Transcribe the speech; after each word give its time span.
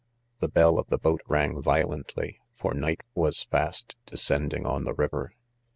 —The 0.41 0.47
bell 0.49 0.79
of 0.79 0.87
the 0.87 0.97
boat 0.97 1.21
rang 1.27 1.61
violently, 1.61 2.39
for 2.55 2.73
night 2.73 3.01
was'; 3.13 3.43
fast 3.51 3.95
'descending 4.07 4.63
••■ 4.63 4.65
on; 4.65 4.83
the 4.83 4.95
river. 4.95 5.33